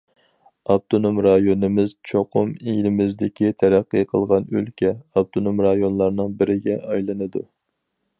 ئاپتونوم 0.75 1.17
رايونىمىز 1.25 1.91
چوقۇم 2.11 2.53
ئېلىمىزدىكى 2.71 3.51
تەرەققىي 3.63 4.07
قىلغان 4.13 4.49
ئۆلكە، 4.55 4.91
ئاپتونوم 5.19 5.61
رايونلارنىڭ 5.67 6.33
بىرىگە 6.41 6.79
ئايلىنىدۇ. 6.89 7.43